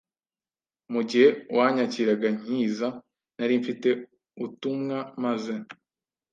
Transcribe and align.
Mu 0.93 1.01
gihe 1.09 1.27
wanyakiraga 1.57 2.27
nkiza 2.39 2.87
nari 3.37 3.53
mfite 3.61 3.89
uutumwa 4.43 4.97
maze 5.23 5.53